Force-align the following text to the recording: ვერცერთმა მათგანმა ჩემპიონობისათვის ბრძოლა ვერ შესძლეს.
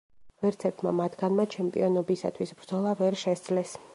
ვერცერთმა 0.45 0.93
მათგანმა 0.99 1.45
ჩემპიონობისათვის 1.55 2.57
ბრძოლა 2.61 2.97
ვერ 3.05 3.21
შესძლეს. 3.25 3.77